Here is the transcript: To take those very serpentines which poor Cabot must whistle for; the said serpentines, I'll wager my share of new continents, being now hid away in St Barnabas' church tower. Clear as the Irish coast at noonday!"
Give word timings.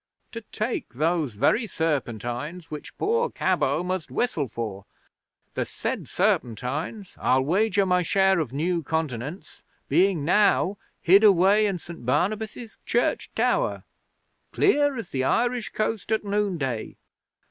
To 0.31 0.41
take 0.51 0.93
those 0.95 1.35
very 1.35 1.67
serpentines 1.67 2.71
which 2.71 2.97
poor 2.97 3.29
Cabot 3.29 3.85
must 3.85 4.09
whistle 4.09 4.47
for; 4.47 4.85
the 5.53 5.63
said 5.63 6.07
serpentines, 6.07 7.13
I'll 7.19 7.43
wager 7.43 7.85
my 7.85 8.01
share 8.01 8.39
of 8.39 8.51
new 8.51 8.81
continents, 8.81 9.61
being 9.89 10.25
now 10.25 10.79
hid 11.01 11.23
away 11.23 11.67
in 11.67 11.77
St 11.77 12.03
Barnabas' 12.03 12.79
church 12.83 13.29
tower. 13.35 13.83
Clear 14.51 14.97
as 14.97 15.11
the 15.11 15.23
Irish 15.23 15.69
coast 15.69 16.11
at 16.11 16.23
noonday!" 16.25 16.97